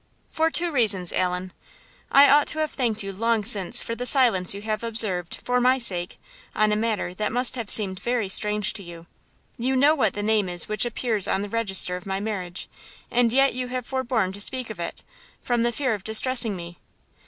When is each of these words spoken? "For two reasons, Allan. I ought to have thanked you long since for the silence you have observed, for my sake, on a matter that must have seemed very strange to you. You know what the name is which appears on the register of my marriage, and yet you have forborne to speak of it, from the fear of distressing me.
"For 0.31 0.49
two 0.49 0.71
reasons, 0.71 1.13
Allan. 1.13 1.53
I 2.11 2.27
ought 2.27 2.47
to 2.47 2.57
have 2.57 2.71
thanked 2.71 3.03
you 3.03 3.13
long 3.13 3.43
since 3.43 3.83
for 3.83 3.93
the 3.93 4.07
silence 4.07 4.51
you 4.55 4.63
have 4.63 4.81
observed, 4.83 5.37
for 5.43 5.61
my 5.61 5.77
sake, 5.77 6.17
on 6.55 6.71
a 6.71 6.75
matter 6.75 7.13
that 7.13 7.31
must 7.31 7.55
have 7.55 7.69
seemed 7.69 7.99
very 7.99 8.27
strange 8.27 8.73
to 8.73 8.81
you. 8.81 9.05
You 9.59 9.75
know 9.75 9.93
what 9.93 10.13
the 10.13 10.23
name 10.23 10.49
is 10.49 10.67
which 10.67 10.85
appears 10.85 11.27
on 11.27 11.43
the 11.43 11.49
register 11.49 11.97
of 11.97 12.07
my 12.07 12.19
marriage, 12.19 12.67
and 13.11 13.31
yet 13.31 13.53
you 13.53 13.67
have 13.67 13.85
forborne 13.85 14.31
to 14.31 14.41
speak 14.41 14.71
of 14.71 14.79
it, 14.79 15.03
from 15.43 15.61
the 15.61 15.71
fear 15.71 15.93
of 15.93 16.03
distressing 16.03 16.55
me. 16.55 16.79